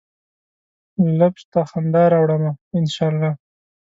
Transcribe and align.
لفظ 1.19 1.41
ته 1.51 1.59
خندا 1.69 2.03
راوړمه، 2.13 2.51
ان 2.77 2.85
شا 2.93 3.05
الله 3.11 3.31